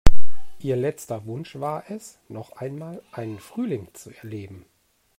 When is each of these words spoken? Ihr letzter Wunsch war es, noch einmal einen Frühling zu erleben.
Ihr 0.57 0.77
letzter 0.77 1.27
Wunsch 1.27 1.59
war 1.59 1.91
es, 1.91 2.17
noch 2.27 2.53
einmal 2.53 3.03
einen 3.11 3.37
Frühling 3.37 3.87
zu 3.93 4.09
erleben. 4.09 4.65